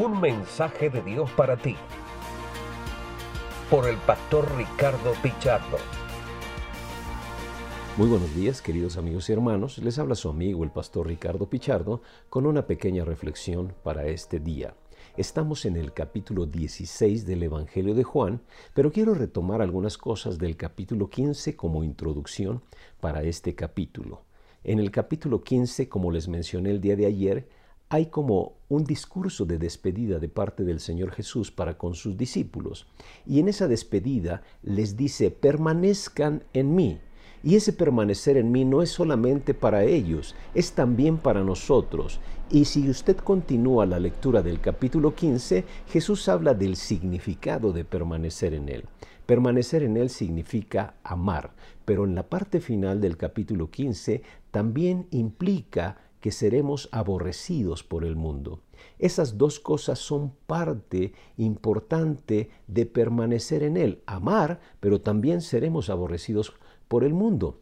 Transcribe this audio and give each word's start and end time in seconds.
Un 0.00 0.20
mensaje 0.20 0.90
de 0.90 1.02
Dios 1.02 1.28
para 1.32 1.56
ti. 1.56 1.74
Por 3.68 3.88
el 3.88 3.96
pastor 3.96 4.48
Ricardo 4.56 5.12
Pichardo. 5.20 5.76
Muy 7.96 8.06
buenos 8.06 8.32
días, 8.32 8.62
queridos 8.62 8.96
amigos 8.96 9.28
y 9.28 9.32
hermanos. 9.32 9.78
Les 9.78 9.98
habla 9.98 10.14
su 10.14 10.28
amigo 10.28 10.62
el 10.62 10.70
pastor 10.70 11.08
Ricardo 11.08 11.50
Pichardo 11.50 12.00
con 12.30 12.46
una 12.46 12.64
pequeña 12.68 13.04
reflexión 13.04 13.74
para 13.82 14.06
este 14.06 14.38
día. 14.38 14.76
Estamos 15.16 15.64
en 15.64 15.74
el 15.74 15.92
capítulo 15.92 16.46
16 16.46 17.26
del 17.26 17.42
Evangelio 17.42 17.96
de 17.96 18.04
Juan, 18.04 18.40
pero 18.74 18.92
quiero 18.92 19.14
retomar 19.14 19.62
algunas 19.62 19.98
cosas 19.98 20.38
del 20.38 20.56
capítulo 20.56 21.10
15 21.10 21.56
como 21.56 21.82
introducción 21.82 22.62
para 23.00 23.24
este 23.24 23.56
capítulo. 23.56 24.22
En 24.62 24.78
el 24.78 24.92
capítulo 24.92 25.42
15, 25.42 25.88
como 25.88 26.12
les 26.12 26.28
mencioné 26.28 26.70
el 26.70 26.80
día 26.80 26.94
de 26.94 27.06
ayer, 27.06 27.48
hay 27.90 28.06
como 28.06 28.58
un 28.68 28.84
discurso 28.84 29.46
de 29.46 29.58
despedida 29.58 30.18
de 30.18 30.28
parte 30.28 30.64
del 30.64 30.80
Señor 30.80 31.10
Jesús 31.12 31.50
para 31.50 31.78
con 31.78 31.94
sus 31.94 32.16
discípulos. 32.16 32.86
Y 33.26 33.40
en 33.40 33.48
esa 33.48 33.66
despedida 33.66 34.42
les 34.62 34.96
dice, 34.96 35.30
permanezcan 35.30 36.44
en 36.52 36.74
mí. 36.74 37.00
Y 37.42 37.54
ese 37.54 37.72
permanecer 37.72 38.36
en 38.36 38.50
mí 38.50 38.64
no 38.64 38.82
es 38.82 38.90
solamente 38.90 39.54
para 39.54 39.84
ellos, 39.84 40.34
es 40.54 40.72
también 40.72 41.18
para 41.18 41.44
nosotros. 41.44 42.20
Y 42.50 42.64
si 42.64 42.90
usted 42.90 43.16
continúa 43.16 43.86
la 43.86 44.00
lectura 44.00 44.42
del 44.42 44.60
capítulo 44.60 45.14
15, 45.14 45.64
Jesús 45.86 46.28
habla 46.28 46.54
del 46.54 46.76
significado 46.76 47.72
de 47.72 47.84
permanecer 47.84 48.54
en 48.54 48.68
Él. 48.68 48.84
Permanecer 49.24 49.82
en 49.82 49.96
Él 49.96 50.10
significa 50.10 50.94
amar, 51.04 51.52
pero 51.84 52.04
en 52.04 52.14
la 52.14 52.28
parte 52.28 52.60
final 52.60 53.00
del 53.00 53.16
capítulo 53.16 53.70
15 53.70 54.22
también 54.50 55.06
implica 55.10 55.98
que 56.20 56.32
seremos 56.32 56.88
aborrecidos 56.92 57.84
por 57.84 58.04
el 58.04 58.16
mundo. 58.16 58.60
Esas 58.98 59.38
dos 59.38 59.60
cosas 59.60 59.98
son 59.98 60.32
parte 60.46 61.12
importante 61.36 62.50
de 62.66 62.86
permanecer 62.86 63.62
en 63.62 63.76
Él, 63.76 64.02
amar, 64.06 64.60
pero 64.80 65.00
también 65.00 65.40
seremos 65.40 65.90
aborrecidos 65.90 66.52
por 66.88 67.04
el 67.04 67.14
mundo. 67.14 67.60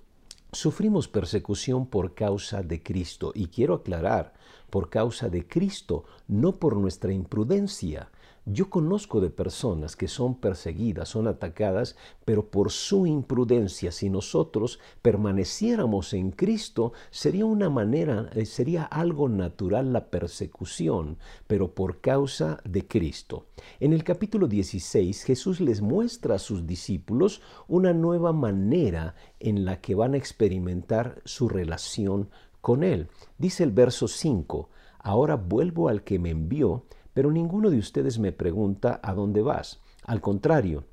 Sufrimos 0.52 1.08
persecución 1.08 1.86
por 1.86 2.14
causa 2.14 2.62
de 2.62 2.82
Cristo 2.82 3.32
y 3.34 3.48
quiero 3.48 3.74
aclarar, 3.74 4.32
por 4.70 4.88
causa 4.88 5.28
de 5.28 5.46
Cristo, 5.46 6.04
no 6.28 6.52
por 6.52 6.76
nuestra 6.76 7.12
imprudencia. 7.12 8.10
Yo 8.48 8.70
conozco 8.70 9.20
de 9.20 9.30
personas 9.30 9.96
que 9.96 10.06
son 10.06 10.36
perseguidas, 10.36 11.08
son 11.08 11.26
atacadas, 11.26 11.96
pero 12.24 12.48
por 12.48 12.70
su 12.70 13.04
imprudencia, 13.04 13.90
si 13.90 14.08
nosotros 14.08 14.78
permaneciéramos 15.02 16.14
en 16.14 16.30
Cristo, 16.30 16.92
sería 17.10 17.44
una 17.44 17.70
manera, 17.70 18.30
eh, 18.34 18.46
sería 18.46 18.84
algo 18.84 19.28
natural 19.28 19.92
la 19.92 20.10
persecución, 20.10 21.18
pero 21.48 21.74
por 21.74 22.00
causa 22.00 22.60
de 22.64 22.86
Cristo. 22.86 23.46
En 23.80 23.92
el 23.92 24.04
capítulo 24.04 24.46
16, 24.46 25.24
Jesús 25.24 25.60
les 25.60 25.80
muestra 25.80 26.36
a 26.36 26.38
sus 26.38 26.68
discípulos 26.68 27.42
una 27.66 27.92
nueva 27.92 28.32
manera 28.32 29.16
en 29.40 29.64
la 29.64 29.80
que 29.80 29.96
van 29.96 30.14
a 30.14 30.18
experimentar 30.18 31.20
su 31.24 31.48
relación 31.48 32.30
con 32.60 32.84
Él. 32.84 33.08
Dice 33.38 33.64
el 33.64 33.72
verso 33.72 34.06
5, 34.06 34.68
ahora 35.00 35.34
vuelvo 35.34 35.88
al 35.88 36.04
que 36.04 36.20
me 36.20 36.30
envió, 36.30 36.84
pero 37.16 37.32
ninguno 37.32 37.70
de 37.70 37.78
ustedes 37.78 38.18
me 38.18 38.30
pregunta 38.30 39.00
a 39.02 39.14
dónde 39.14 39.40
vas. 39.40 39.80
Al 40.02 40.20
contrario, 40.20 40.84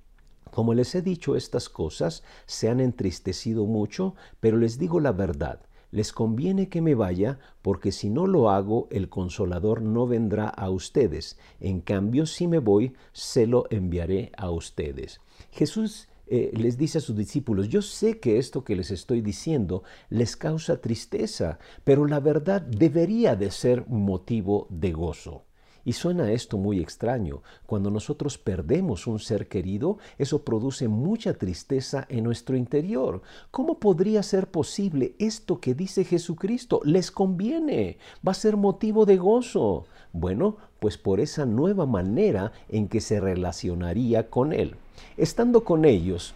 como 0.51 0.73
les 0.73 0.95
he 0.95 1.01
dicho 1.01 1.35
estas 1.35 1.67
cosas, 1.67 2.23
se 2.45 2.69
han 2.69 2.79
entristecido 2.79 3.65
mucho, 3.65 4.15
pero 4.39 4.55
les 4.55 4.79
digo 4.79 5.01
la 5.01 5.11
verdad. 5.11 5.59
Les 5.91 6.13
conviene 6.13 6.69
que 6.69 6.81
me 6.81 6.95
vaya, 6.95 7.39
porque 7.61 7.91
si 7.91 8.09
no 8.09 8.25
lo 8.25 8.49
hago, 8.49 8.87
el 8.89 9.09
consolador 9.09 9.81
no 9.81 10.07
vendrá 10.07 10.47
a 10.47 10.69
ustedes. 10.69 11.37
En 11.59 11.81
cambio, 11.81 12.25
si 12.25 12.47
me 12.47 12.59
voy, 12.59 12.93
se 13.11 13.45
lo 13.45 13.65
enviaré 13.69 14.31
a 14.37 14.49
ustedes. 14.49 15.19
Jesús 15.51 16.07
eh, 16.27 16.51
les 16.53 16.77
dice 16.77 16.99
a 16.99 17.01
sus 17.01 17.17
discípulos, 17.17 17.67
yo 17.67 17.81
sé 17.81 18.21
que 18.21 18.37
esto 18.37 18.63
que 18.63 18.77
les 18.77 18.91
estoy 18.91 19.19
diciendo 19.19 19.83
les 20.09 20.37
causa 20.37 20.79
tristeza, 20.79 21.59
pero 21.83 22.05
la 22.05 22.21
verdad 22.21 22.61
debería 22.61 23.35
de 23.35 23.51
ser 23.51 23.85
motivo 23.89 24.67
de 24.69 24.93
gozo. 24.93 25.43
Y 25.85 25.93
suena 25.93 26.31
esto 26.31 26.57
muy 26.57 26.79
extraño. 26.79 27.41
Cuando 27.65 27.91
nosotros 27.91 28.37
perdemos 28.37 29.05
un 29.05 29.19
ser 29.19 29.47
querido, 29.47 29.97
eso 30.17 30.43
produce 30.43 30.87
mucha 30.87 31.33
tristeza 31.33 32.05
en 32.09 32.23
nuestro 32.23 32.55
interior. 32.55 33.21
¿Cómo 33.51 33.79
podría 33.79 34.23
ser 34.23 34.47
posible 34.47 35.15
esto 35.19 35.59
que 35.59 35.73
dice 35.73 36.05
Jesucristo? 36.05 36.79
Les 36.85 37.11
conviene, 37.11 37.97
va 38.25 38.31
a 38.31 38.35
ser 38.35 38.55
motivo 38.55 39.05
de 39.05 39.17
gozo. 39.17 39.85
Bueno, 40.13 40.57
pues 40.79 40.97
por 40.97 41.19
esa 41.19 41.45
nueva 41.45 41.85
manera 41.85 42.53
en 42.69 42.87
que 42.87 43.01
se 43.01 43.19
relacionaría 43.19 44.29
con 44.29 44.53
Él. 44.53 44.75
Estando 45.17 45.65
con 45.65 45.83
ellos, 45.83 46.33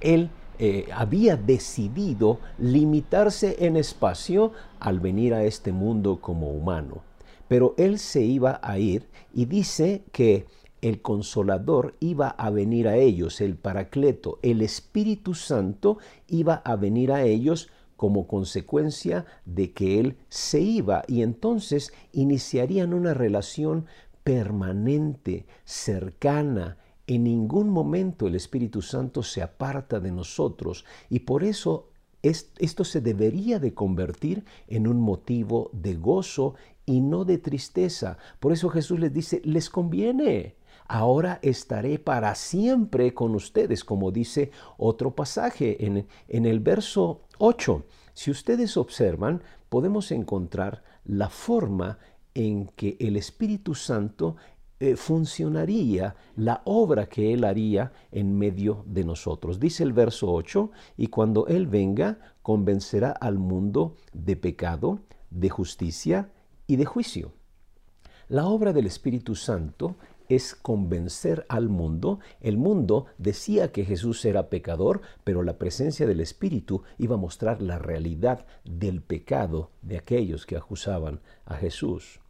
Él 0.00 0.30
eh, 0.58 0.86
había 0.94 1.36
decidido 1.36 2.38
limitarse 2.58 3.66
en 3.66 3.76
espacio 3.76 4.52
al 4.78 5.00
venir 5.00 5.34
a 5.34 5.44
este 5.44 5.72
mundo 5.72 6.20
como 6.20 6.50
humano 6.50 7.02
pero 7.48 7.74
él 7.78 7.98
se 7.98 8.22
iba 8.22 8.60
a 8.62 8.78
ir 8.78 9.08
y 9.34 9.46
dice 9.46 10.04
que 10.12 10.46
el 10.82 11.02
consolador 11.02 11.96
iba 12.00 12.28
a 12.28 12.50
venir 12.50 12.86
a 12.88 12.96
ellos, 12.96 13.40
el 13.40 13.56
paracleto, 13.56 14.38
el 14.42 14.62
Espíritu 14.62 15.34
Santo 15.34 15.98
iba 16.28 16.54
a 16.64 16.76
venir 16.76 17.12
a 17.12 17.22
ellos 17.24 17.70
como 17.96 18.26
consecuencia 18.26 19.24
de 19.44 19.72
que 19.72 19.98
él 19.98 20.16
se 20.28 20.60
iba. 20.60 21.02
Y 21.08 21.22
entonces 21.22 21.92
iniciarían 22.12 22.92
una 22.92 23.14
relación 23.14 23.86
permanente, 24.22 25.46
cercana. 25.64 26.76
En 27.06 27.24
ningún 27.24 27.70
momento 27.70 28.26
el 28.26 28.34
Espíritu 28.34 28.82
Santo 28.82 29.22
se 29.22 29.42
aparta 29.42 29.98
de 30.00 30.12
nosotros. 30.12 30.84
Y 31.08 31.20
por 31.20 31.42
eso 31.42 31.88
esto 32.30 32.84
se 32.84 33.00
debería 33.00 33.58
de 33.58 33.74
convertir 33.74 34.44
en 34.68 34.86
un 34.86 35.00
motivo 35.00 35.70
de 35.72 35.94
gozo 35.94 36.54
y 36.84 37.00
no 37.00 37.24
de 37.24 37.38
tristeza. 37.38 38.18
Por 38.40 38.52
eso 38.52 38.68
Jesús 38.68 38.98
les 39.00 39.12
dice, 39.12 39.42
les 39.44 39.68
conviene. 39.70 40.56
Ahora 40.88 41.40
estaré 41.42 41.98
para 41.98 42.34
siempre 42.34 43.12
con 43.12 43.34
ustedes, 43.34 43.84
como 43.84 44.12
dice 44.12 44.52
otro 44.78 45.14
pasaje 45.14 45.84
en, 45.84 46.06
en 46.28 46.46
el 46.46 46.60
verso 46.60 47.22
8. 47.38 47.84
Si 48.14 48.30
ustedes 48.30 48.76
observan, 48.76 49.42
podemos 49.68 50.12
encontrar 50.12 50.84
la 51.04 51.28
forma 51.28 51.98
en 52.34 52.66
que 52.76 52.96
el 53.00 53.16
Espíritu 53.16 53.74
Santo 53.74 54.36
eh, 54.78 54.96
funcionaría 54.96 56.16
la 56.36 56.60
obra 56.64 57.06
que 57.06 57.32
Él 57.32 57.44
haría 57.44 57.92
en 58.12 58.36
medio 58.36 58.84
de 58.86 59.04
nosotros. 59.04 59.58
Dice 59.58 59.82
el 59.82 59.92
verso 59.92 60.30
8, 60.30 60.70
y 60.96 61.06
cuando 61.06 61.46
Él 61.46 61.66
venga, 61.66 62.18
convencerá 62.42 63.10
al 63.10 63.38
mundo 63.38 63.94
de 64.12 64.36
pecado, 64.36 65.00
de 65.30 65.48
justicia 65.48 66.30
y 66.66 66.76
de 66.76 66.84
juicio. 66.84 67.32
La 68.28 68.46
obra 68.46 68.72
del 68.72 68.86
Espíritu 68.86 69.34
Santo 69.34 69.96
es 70.28 70.54
convencer 70.54 71.46
al 71.48 71.68
mundo. 71.68 72.18
El 72.40 72.56
mundo 72.56 73.06
decía 73.18 73.72
que 73.72 73.84
Jesús 73.84 74.24
era 74.24 74.50
pecador, 74.50 75.00
pero 75.24 75.42
la 75.42 75.58
presencia 75.58 76.06
del 76.06 76.20
Espíritu 76.20 76.82
iba 76.98 77.14
a 77.14 77.18
mostrar 77.18 77.62
la 77.62 77.78
realidad 77.78 78.44
del 78.64 79.00
pecado 79.00 79.70
de 79.82 79.98
aquellos 79.98 80.44
que 80.44 80.56
acusaban 80.56 81.20
a 81.44 81.54
Jesús. 81.54 82.20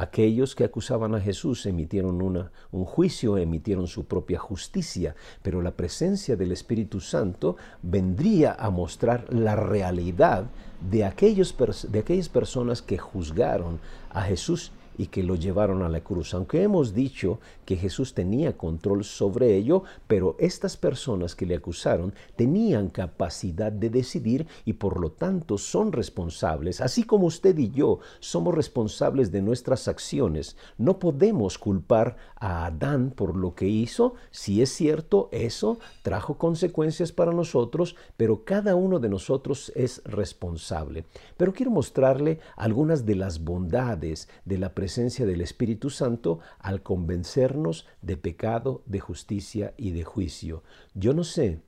Aquellos 0.00 0.54
que 0.54 0.62
acusaban 0.62 1.16
a 1.16 1.20
Jesús 1.20 1.66
emitieron 1.66 2.22
una, 2.22 2.52
un 2.70 2.84
juicio, 2.84 3.36
emitieron 3.36 3.88
su 3.88 4.04
propia 4.04 4.38
justicia, 4.38 5.16
pero 5.42 5.60
la 5.60 5.72
presencia 5.72 6.36
del 6.36 6.52
Espíritu 6.52 7.00
Santo 7.00 7.56
vendría 7.82 8.54
a 8.54 8.70
mostrar 8.70 9.26
la 9.34 9.56
realidad 9.56 10.44
de, 10.88 11.04
aquellos, 11.04 11.52
de 11.90 11.98
aquellas 11.98 12.28
personas 12.28 12.80
que 12.80 12.96
juzgaron 12.96 13.80
a 14.10 14.22
Jesús 14.22 14.70
y 14.98 15.06
que 15.06 15.22
lo 15.22 15.36
llevaron 15.36 15.82
a 15.82 15.88
la 15.88 16.00
cruz. 16.00 16.34
Aunque 16.34 16.62
hemos 16.62 16.92
dicho 16.92 17.38
que 17.64 17.76
Jesús 17.76 18.12
tenía 18.12 18.56
control 18.56 19.04
sobre 19.04 19.54
ello, 19.56 19.84
pero 20.08 20.36
estas 20.38 20.76
personas 20.76 21.34
que 21.34 21.46
le 21.46 21.54
acusaron 21.54 22.12
tenían 22.36 22.88
capacidad 22.88 23.70
de 23.70 23.88
decidir 23.88 24.46
y 24.64 24.74
por 24.74 25.00
lo 25.00 25.12
tanto 25.12 25.56
son 25.56 25.92
responsables, 25.92 26.80
así 26.80 27.04
como 27.04 27.26
usted 27.26 27.56
y 27.56 27.70
yo 27.70 28.00
somos 28.18 28.54
responsables 28.54 29.30
de 29.30 29.40
nuestras 29.40 29.86
acciones. 29.86 30.56
No 30.76 30.98
podemos 30.98 31.56
culpar 31.56 32.16
a 32.36 32.66
Adán 32.66 33.12
por 33.14 33.36
lo 33.36 33.54
que 33.54 33.68
hizo, 33.68 34.14
si 34.32 34.60
es 34.62 34.70
cierto, 34.70 35.28
eso 35.30 35.78
trajo 36.02 36.38
consecuencias 36.38 37.12
para 37.12 37.32
nosotros, 37.32 37.94
pero 38.16 38.44
cada 38.44 38.74
uno 38.74 38.98
de 38.98 39.08
nosotros 39.08 39.70
es 39.76 40.02
responsable. 40.04 41.04
Pero 41.36 41.52
quiero 41.52 41.70
mostrarle 41.70 42.40
algunas 42.56 43.06
de 43.06 43.14
las 43.14 43.44
bondades 43.44 44.28
de 44.44 44.58
la 44.58 44.70
presencia 44.74 44.87
presencia 44.88 45.26
del 45.26 45.42
Espíritu 45.42 45.90
Santo 45.90 46.38
al 46.58 46.82
convencernos 46.82 47.86
de 48.00 48.16
pecado, 48.16 48.80
de 48.86 49.00
justicia 49.00 49.74
y 49.76 49.90
de 49.90 50.02
juicio. 50.02 50.62
Yo 50.94 51.12
no 51.12 51.24
sé 51.24 51.60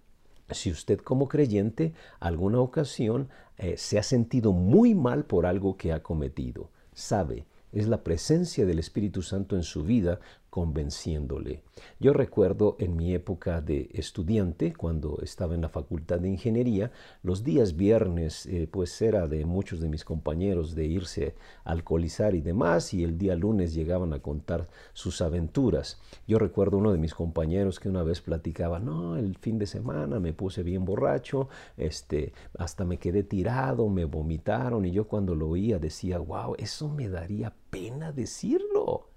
si 0.50 0.70
usted 0.70 1.00
como 1.00 1.28
creyente 1.28 1.92
alguna 2.18 2.60
ocasión 2.60 3.28
eh, 3.58 3.74
se 3.76 3.98
ha 3.98 4.02
sentido 4.02 4.52
muy 4.52 4.94
mal 4.94 5.26
por 5.26 5.44
algo 5.44 5.76
que 5.76 5.92
ha 5.92 6.02
cometido. 6.02 6.70
Sabe, 6.94 7.44
es 7.72 7.88
la 7.88 8.02
presencia 8.02 8.64
del 8.64 8.78
Espíritu 8.78 9.20
Santo 9.20 9.54
en 9.54 9.64
su 9.64 9.82
vida 9.82 10.18
convenciéndole. 10.50 11.62
Yo 11.98 12.12
recuerdo 12.12 12.76
en 12.78 12.96
mi 12.96 13.14
época 13.14 13.60
de 13.60 13.88
estudiante, 13.94 14.74
cuando 14.74 15.18
estaba 15.22 15.54
en 15.54 15.62
la 15.62 15.68
Facultad 15.68 16.18
de 16.18 16.28
Ingeniería, 16.28 16.90
los 17.22 17.44
días 17.44 17.76
viernes, 17.76 18.46
eh, 18.46 18.68
pues 18.70 19.00
era 19.00 19.28
de 19.28 19.44
muchos 19.44 19.80
de 19.80 19.88
mis 19.88 20.04
compañeros 20.04 20.74
de 20.74 20.86
irse 20.86 21.34
a 21.64 21.70
alcoholizar 21.70 22.34
y 22.34 22.40
demás, 22.40 22.92
y 22.92 23.04
el 23.04 23.16
día 23.16 23.36
lunes 23.36 23.74
llegaban 23.74 24.12
a 24.12 24.20
contar 24.20 24.68
sus 24.92 25.22
aventuras. 25.22 26.00
Yo 26.26 26.38
recuerdo 26.38 26.78
uno 26.78 26.92
de 26.92 26.98
mis 26.98 27.14
compañeros 27.14 27.78
que 27.78 27.88
una 27.88 28.02
vez 28.02 28.20
platicaba, 28.20 28.80
no, 28.80 29.16
el 29.16 29.36
fin 29.36 29.58
de 29.58 29.66
semana 29.66 30.18
me 30.18 30.32
puse 30.32 30.62
bien 30.62 30.84
borracho, 30.84 31.48
este, 31.76 32.32
hasta 32.58 32.84
me 32.84 32.98
quedé 32.98 33.22
tirado, 33.22 33.88
me 33.88 34.04
vomitaron, 34.04 34.84
y 34.84 34.90
yo 34.90 35.06
cuando 35.06 35.34
lo 35.34 35.48
oía 35.48 35.78
decía, 35.78 36.18
wow, 36.18 36.54
eso 36.58 36.88
me 36.88 37.08
daría 37.08 37.54
pena 37.70 38.12
decirlo. 38.12 39.09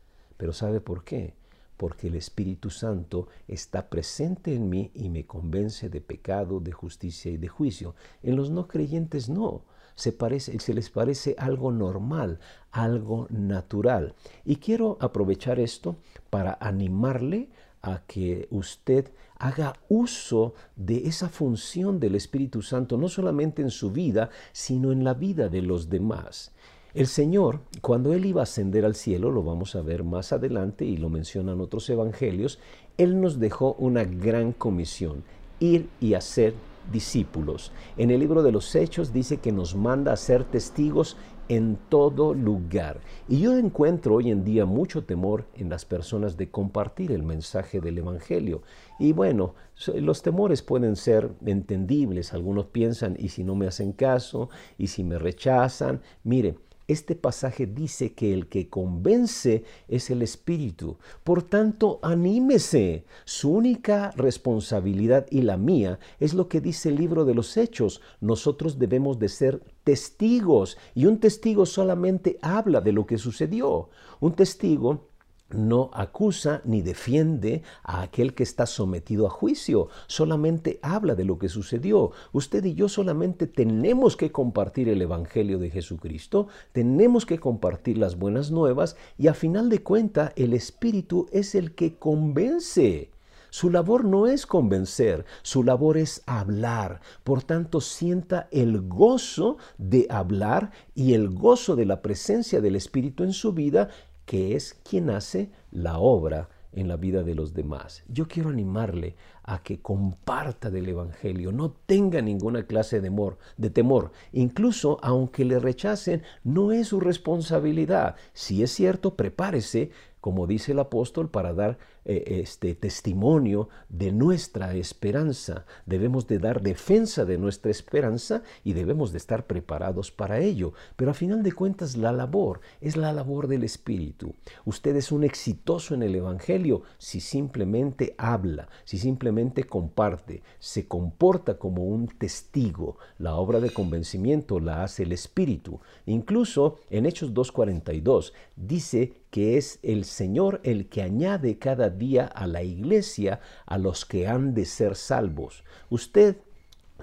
Pero 0.44 0.52
¿sabe 0.52 0.82
por 0.82 1.06
qué? 1.06 1.36
Porque 1.78 2.08
el 2.08 2.16
Espíritu 2.16 2.70
Santo 2.70 3.30
está 3.48 3.90
presente 3.90 4.54
en 4.54 4.68
mí 4.68 4.92
y 4.94 5.08
me 5.08 5.26
convence 5.26 5.88
de 5.88 6.02
pecado, 6.02 6.60
de 6.60 6.74
justicia 6.74 7.32
y 7.32 7.38
de 7.38 7.48
juicio. 7.48 7.96
En 8.22 8.36
los 8.36 8.50
no 8.50 8.68
creyentes 8.68 9.30
no. 9.30 9.64
Se, 9.96 10.12
parece, 10.12 10.60
se 10.60 10.74
les 10.74 10.90
parece 10.90 11.34
algo 11.38 11.72
normal, 11.72 12.42
algo 12.72 13.28
natural. 13.30 14.16
Y 14.44 14.58
quiero 14.58 14.98
aprovechar 15.00 15.62
esto 15.62 15.96
para 16.30 16.58
animarle 16.60 17.48
a 17.82 18.02
que 18.06 18.50
usted 18.52 19.14
haga 19.38 19.78
uso 19.88 20.56
de 20.76 21.08
esa 21.08 21.30
función 21.30 22.02
del 22.02 22.16
Espíritu 22.16 22.62
Santo, 22.62 22.98
no 22.98 23.08
solamente 23.08 23.62
en 23.62 23.72
su 23.72 23.92
vida, 23.92 24.30
sino 24.52 24.92
en 24.92 25.06
la 25.06 25.14
vida 25.14 25.48
de 25.48 25.62
los 25.62 25.90
demás. 25.90 26.52
El 26.94 27.08
Señor, 27.08 27.62
cuando 27.82 28.14
Él 28.14 28.24
iba 28.24 28.42
a 28.42 28.44
ascender 28.44 28.86
al 28.86 28.94
cielo, 28.94 29.32
lo 29.32 29.42
vamos 29.42 29.76
a 29.76 29.82
ver 29.82 30.04
más 30.04 30.32
adelante 30.32 30.86
y 30.86 30.98
lo 30.98 31.10
mencionan 31.10 31.60
otros 31.60 31.90
evangelios, 31.90 32.60
Él 33.00 33.20
nos 33.20 33.40
dejó 33.40 33.74
una 33.80 34.04
gran 34.04 34.52
comisión, 34.52 35.24
ir 35.60 35.90
y 36.00 36.14
hacer 36.14 36.54
discípulos. 36.92 37.72
En 37.98 38.12
el 38.12 38.20
libro 38.20 38.44
de 38.44 38.52
los 38.52 38.76
Hechos 38.76 39.12
dice 39.12 39.38
que 39.38 39.52
nos 39.52 39.76
manda 39.76 40.14
a 40.14 40.18
ser 40.18 40.44
testigos 40.44 41.18
en 41.50 41.80
todo 41.90 42.36
lugar. 42.36 43.02
Y 43.28 43.40
yo 43.40 43.58
encuentro 43.58 44.14
hoy 44.14 44.30
en 44.30 44.44
día 44.44 44.68
mucho 44.68 45.04
temor 45.04 45.48
en 45.56 45.72
las 45.72 45.86
personas 45.86 46.38
de 46.38 46.52
compartir 46.52 47.12
el 47.12 47.24
mensaje 47.24 47.82
del 47.82 47.98
Evangelio. 47.98 48.62
Y 49.00 49.14
bueno, 49.14 49.56
los 49.96 50.22
temores 50.22 50.62
pueden 50.62 50.96
ser 50.96 51.32
entendibles. 51.44 52.34
Algunos 52.34 52.68
piensan, 52.68 53.16
¿y 53.18 53.30
si 53.30 53.44
no 53.44 53.56
me 53.56 53.66
hacen 53.66 53.94
caso? 53.94 54.50
¿Y 54.78 54.88
si 54.88 55.04
me 55.04 55.18
rechazan? 55.18 56.00
Mire, 56.24 56.56
este 56.88 57.16
pasaje 57.16 57.66
dice 57.66 58.14
que 58.14 58.34
el 58.34 58.48
que 58.48 58.70
convence 58.70 59.64
es 59.88 60.10
el 60.10 60.22
Espíritu. 60.22 60.98
Por 61.24 61.44
tanto, 61.44 62.00
anímese. 62.02 63.06
Su 63.26 63.52
única 63.52 64.12
responsabilidad 64.12 65.26
y 65.30 65.42
la 65.42 65.58
mía 65.58 66.00
es 66.20 66.34
lo 66.34 66.48
que 66.48 66.62
dice 66.62 66.90
el 66.90 66.96
libro 66.96 67.26
de 67.26 67.34
los 67.34 67.56
Hechos. 67.58 68.02
Nosotros 68.20 68.80
debemos 68.80 69.20
de 69.20 69.30
ser 69.30 69.62
testigos 69.84 70.78
y 70.94 71.06
un 71.06 71.20
testigo 71.20 71.66
solamente 71.66 72.38
habla 72.42 72.82
de 72.82 72.92
lo 72.92 73.06
que 73.06 73.18
sucedió. 73.18 73.90
Un 74.20 74.34
testigo 74.34 75.08
no 75.54 75.90
acusa 75.94 76.62
ni 76.66 76.82
defiende 76.82 77.64
a 77.84 78.02
aquel 78.02 78.34
que 78.34 78.44
está 78.44 78.66
sometido 78.66 79.28
a 79.28 79.30
juicio, 79.30 79.90
solamente 80.08 80.80
habla 80.82 81.16
de 81.16 81.26
lo 81.26 81.38
que 81.38 81.50
sucedió. 81.50 82.12
Usted 82.32 82.64
y 82.66 82.74
yo 82.74 82.90
solamente 82.90 83.48
tenemos 83.48 84.18
que 84.18 84.32
compartir 84.32 84.90
el 84.90 85.02
Evangelio 85.02 85.60
de 85.60 85.70
Jesucristo, 85.70 86.48
tenemos 86.72 87.26
que 87.26 87.40
compartir 87.40 87.98
las 87.98 88.18
buenas 88.18 88.52
nuevas 88.52 88.96
y 89.18 89.28
a 89.28 89.34
final 89.34 89.70
de 89.70 89.82
cuenta 89.82 90.34
el 90.36 90.54
Espíritu 90.54 91.28
es 91.32 91.56
el 91.56 91.74
que 91.76 91.96
convence. 91.96 93.10
Su 93.54 93.70
labor 93.70 94.04
no 94.04 94.26
es 94.26 94.48
convencer, 94.48 95.26
su 95.44 95.64
labor 95.64 95.98
es 95.98 96.24
hablar. 96.26 97.02
Por 97.24 97.44
tanto, 97.44 97.82
sienta 97.82 98.48
el 98.50 98.82
gozo 98.82 99.58
de 99.78 100.08
hablar 100.10 100.72
y 100.96 101.14
el 101.14 101.30
gozo 101.30 101.76
de 101.76 101.86
la 101.86 102.02
presencia 102.02 102.62
del 102.62 102.76
Espíritu 102.76 103.24
en 103.24 103.32
su 103.32 103.54
vida 103.54 103.90
que 104.26 104.56
es 104.56 104.74
quien 104.74 105.10
hace 105.10 105.52
la 105.72 106.00
obra 106.00 106.50
en 106.72 106.88
la 106.88 106.98
vida 106.98 107.24
de 107.24 107.36
los 107.36 107.54
demás. 107.54 108.04
Yo 108.08 108.28
quiero 108.28 108.50
animarle 108.50 109.16
a 109.44 109.62
que 109.62 109.82
comparta 109.82 110.72
del 110.72 110.90
Evangelio, 110.90 111.52
no 111.52 111.72
tenga 111.72 112.22
ninguna 112.22 112.66
clase 112.66 112.98
de, 112.98 113.04
temor, 113.04 113.38
de 113.58 113.70
temor. 113.70 114.12
Incluso 114.32 114.98
aunque 115.04 115.46
le 115.46 115.60
rechacen, 115.60 116.24
no 116.44 116.72
es 116.72 116.88
su 116.88 117.00
responsabilidad. 117.00 118.16
Si 118.34 118.64
es 118.64 118.72
cierto, 118.72 119.16
prepárese 119.16 119.92
como 120.24 120.48
dice 120.48 120.72
el 120.72 120.80
apóstol, 120.80 121.30
para 121.30 121.54
dar 121.54 121.78
eh, 122.06 122.42
este 122.42 122.76
testimonio 122.76 123.70
de 123.88 124.12
nuestra 124.12 124.74
esperanza. 124.76 125.66
Debemos 125.86 126.28
de 126.28 126.40
dar 126.40 126.62
defensa 126.62 127.24
de 127.24 127.38
nuestra 127.38 127.72
esperanza 127.72 128.44
y 128.64 128.74
debemos 128.74 129.12
de 129.12 129.20
estar 129.20 129.48
preparados 129.48 130.12
para 130.12 130.40
ello. 130.40 130.74
Pero 130.96 131.12
a 131.12 131.14
final 131.14 131.44
de 131.44 131.54
cuentas 131.54 131.96
la 131.96 132.12
labor 132.12 132.60
es 132.82 132.98
la 132.98 133.14
labor 133.14 133.48
del 133.48 133.64
Espíritu. 133.64 134.36
Usted 134.66 134.96
es 134.96 135.12
un 135.12 135.24
exitoso 135.24 135.94
en 135.94 136.04
el 136.04 136.16
Evangelio 136.16 136.84
si 136.98 137.20
simplemente 137.20 138.16
habla, 138.18 138.68
si 138.84 138.98
simplemente 138.98 139.64
comparte, 139.64 140.44
se 140.60 140.88
comporta 140.88 141.58
como 141.58 141.86
un 141.86 142.08
testigo. 142.08 142.98
La 143.18 143.36
obra 143.36 143.60
de 143.60 143.72
convencimiento 143.72 144.60
la 144.60 144.84
hace 144.84 145.04
el 145.04 145.12
Espíritu. 145.12 145.80
Incluso 146.06 146.80
en 146.90 147.06
Hechos 147.06 147.34
2.42 147.34 148.34
dice 148.56 149.14
que 149.30 149.58
es 149.58 149.80
el 149.82 150.06
Señor 150.06 150.62
el 150.64 150.90
que 150.90 151.02
añade 151.02 151.58
cada 151.58 151.90
día 151.94 152.26
a 152.26 152.48
la 152.48 152.64
iglesia 152.64 153.40
a 153.66 153.78
los 153.78 154.06
que 154.06 154.28
han 154.28 154.54
de 154.54 154.66
ser 154.66 154.96
salvos. 154.96 155.64
Usted 155.90 156.38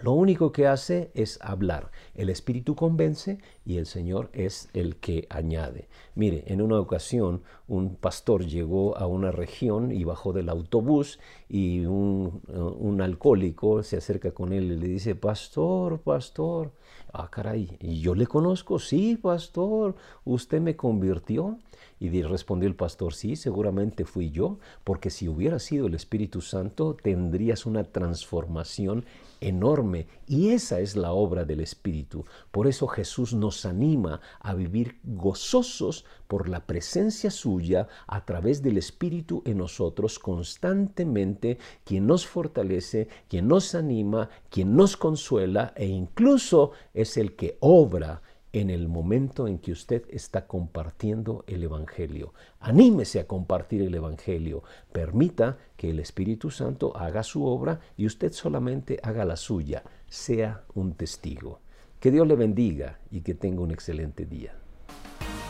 lo 0.02 0.12
único 0.12 0.50
que 0.50 0.66
hace 0.66 1.10
es 1.14 1.38
hablar. 1.42 1.90
El 2.14 2.31
Espíritu 2.31 2.75
convence 2.75 3.38
y 3.66 3.76
el 3.76 3.84
Señor 3.84 4.31
es 4.32 4.70
el 4.72 4.96
que 4.96 5.26
añade. 5.28 5.88
Mire, 6.14 6.44
en 6.46 6.62
una 6.62 6.81
ocasión 6.81 7.42
un 7.69 7.96
pastor 7.96 8.46
llegó 8.46 8.96
a 8.96 9.06
una 9.06 9.31
región 9.31 9.92
y 9.92 10.04
bajó 10.04 10.32
del 10.32 10.48
autobús 10.48 11.20
y 11.50 11.84
un, 11.84 12.40
un 12.48 13.02
alcohólico 13.02 13.82
se 13.82 13.98
acerca 13.98 14.32
con 14.32 14.54
él 14.54 14.72
y 14.72 14.76
le 14.76 14.88
dice, 14.88 15.14
pastor, 15.14 16.00
pastor, 16.00 16.72
ah 17.12 17.28
caray, 17.31 17.76
¿y 17.81 18.00
yo 18.00 18.14
le 18.14 18.26
conozco? 18.26 18.78
Sí, 18.78 19.16
pastor, 19.16 19.96
usted 20.25 20.62
me 20.62 20.76
convirtió. 20.76 21.58
Y 22.00 22.22
respondió 22.22 22.67
el 22.67 22.74
pastor, 22.74 23.13
sí, 23.13 23.36
seguramente 23.36 24.06
fui 24.06 24.31
yo, 24.31 24.58
porque 24.84 25.10
si 25.10 25.29
hubiera 25.29 25.58
sido 25.58 25.86
el 25.86 25.94
Espíritu 25.94 26.41
Santo, 26.41 26.96
tendrías 27.01 27.67
una 27.67 27.84
transformación 27.84 29.05
enorme. 29.43 30.06
Y 30.27 30.48
esa 30.48 30.81
es 30.81 30.96
la 30.96 31.13
obra 31.13 31.44
del 31.44 31.60
Espíritu. 31.60 32.24
Por 32.51 32.67
eso 32.67 32.86
Jesús 32.86 33.34
nos 33.34 33.67
anima 33.67 34.22
a 34.41 34.55
vivir 34.55 34.98
gozosos 35.05 36.06
por 36.27 36.48
la 36.48 36.67
presencia 36.67 37.31
suya 37.31 37.86
a 38.06 38.24
través 38.24 38.63
del 38.63 38.79
Espíritu 38.79 39.43
en 39.44 39.58
nosotros 39.58 40.19
constantemente, 40.19 41.58
quien 41.84 42.06
nos 42.06 42.27
fortalece, 42.27 43.08
quien 43.29 43.46
nos 43.46 43.74
anima, 43.74 44.31
quien 44.48 44.74
nos 44.74 44.96
consuela 44.96 45.74
e 45.77 45.86
incluso 45.86 46.72
es 46.94 47.19
el 47.19 47.36
que 47.36 47.58
obra 47.60 48.22
en 48.52 48.70
el 48.70 48.88
momento 48.88 49.46
en 49.46 49.58
que 49.58 49.72
usted 49.72 50.04
está 50.10 50.46
compartiendo 50.46 51.44
el 51.46 51.62
Evangelio. 51.62 52.34
Anímese 52.58 53.20
a 53.20 53.26
compartir 53.26 53.82
el 53.82 53.94
Evangelio. 53.94 54.62
Permita 54.92 55.58
que 55.76 55.90
el 55.90 56.00
Espíritu 56.00 56.50
Santo 56.50 56.96
haga 56.96 57.22
su 57.22 57.44
obra 57.44 57.80
y 57.96 58.06
usted 58.06 58.32
solamente 58.32 58.98
haga 59.02 59.24
la 59.24 59.36
suya. 59.36 59.84
Sea 60.08 60.64
un 60.74 60.94
testigo. 60.94 61.60
Que 62.00 62.10
Dios 62.10 62.26
le 62.26 62.34
bendiga 62.34 62.98
y 63.10 63.20
que 63.20 63.34
tenga 63.34 63.62
un 63.62 63.70
excelente 63.70 64.26
día. 64.26 64.54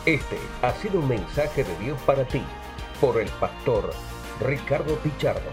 Este 0.05 0.37
ha 0.61 0.73
sido 0.73 0.99
un 0.99 1.07
mensaje 1.07 1.63
de 1.63 1.77
Dios 1.77 1.99
para 2.01 2.27
ti 2.27 2.41
por 2.99 3.19
el 3.19 3.29
pastor 3.39 3.91
Ricardo 4.39 4.95
Pichardo. 4.97 5.49